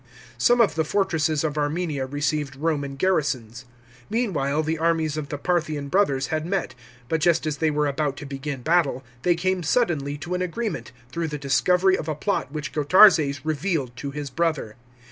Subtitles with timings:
[0.39, 3.65] Some of the fortresses of Armenia received Roman garrisons.
[4.09, 6.73] Meanwhile the armies of the Parthian brothers had met,
[7.07, 10.91] but just as they were about to begin battle, they came suddenly to an agreement,
[11.11, 14.75] through the discovery of a plot which Gotarzes revealed to his brother.